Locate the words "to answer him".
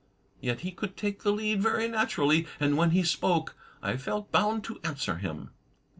4.63-5.51